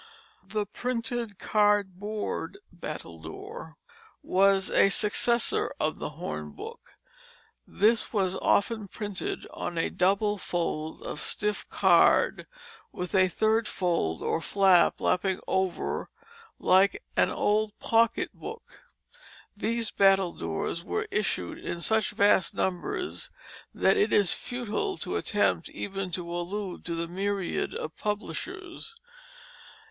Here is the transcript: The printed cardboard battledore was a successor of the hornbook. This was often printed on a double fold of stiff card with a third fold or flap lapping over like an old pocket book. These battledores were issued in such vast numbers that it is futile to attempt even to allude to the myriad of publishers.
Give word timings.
The 0.43 0.65
printed 0.65 1.37
cardboard 1.37 2.57
battledore 2.73 3.75
was 4.23 4.71
a 4.71 4.89
successor 4.89 5.71
of 5.79 5.99
the 5.99 6.09
hornbook. 6.17 6.95
This 7.67 8.11
was 8.11 8.35
often 8.37 8.87
printed 8.87 9.45
on 9.53 9.77
a 9.77 9.91
double 9.91 10.39
fold 10.39 11.03
of 11.03 11.19
stiff 11.19 11.69
card 11.69 12.47
with 12.91 13.13
a 13.13 13.27
third 13.27 13.67
fold 13.67 14.23
or 14.23 14.41
flap 14.41 14.99
lapping 14.99 15.39
over 15.45 16.09
like 16.57 17.03
an 17.15 17.29
old 17.29 17.77
pocket 17.79 18.33
book. 18.33 18.81
These 19.55 19.91
battledores 19.91 20.83
were 20.83 21.07
issued 21.11 21.59
in 21.59 21.79
such 21.79 22.09
vast 22.09 22.55
numbers 22.55 23.29
that 23.71 23.97
it 23.97 24.11
is 24.11 24.33
futile 24.33 24.97
to 24.97 25.15
attempt 25.17 25.69
even 25.69 26.09
to 26.09 26.27
allude 26.33 26.85
to 26.85 26.95
the 26.95 27.07
myriad 27.07 27.75
of 27.75 27.95
publishers. 27.95 28.95